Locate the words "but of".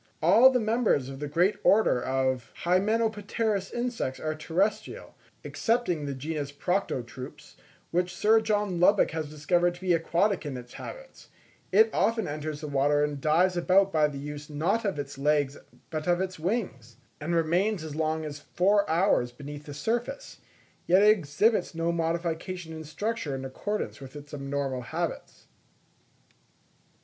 15.91-16.19